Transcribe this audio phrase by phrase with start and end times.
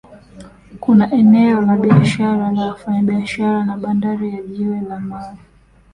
[0.79, 5.37] Kuna eneo la biashara la wafanyabiashara na Bandari ya Jiwe la Mawe